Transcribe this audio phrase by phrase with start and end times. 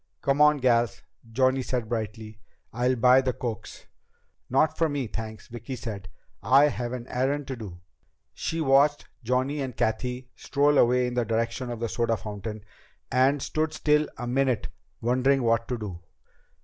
[0.23, 2.39] "Come on, gals," Johnny said brightly.
[2.73, 3.85] "I'll buy the cokes."
[4.49, 6.09] "Not for me, thanks," Vicki said.
[6.41, 7.81] "I have an errand to do."
[8.33, 12.65] She watched Johnny and Cathy stroll away in the direction of the soda fountain,
[13.11, 14.69] and stood still a minute
[15.01, 16.01] wondering what to do.